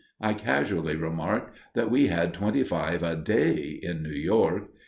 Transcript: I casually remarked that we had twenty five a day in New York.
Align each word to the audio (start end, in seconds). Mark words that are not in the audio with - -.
I 0.19 0.33
casually 0.33 0.95
remarked 0.95 1.55
that 1.75 1.91
we 1.91 2.07
had 2.07 2.33
twenty 2.33 2.63
five 2.63 3.03
a 3.03 3.15
day 3.15 3.79
in 3.83 4.01
New 4.01 4.09
York. 4.09 4.63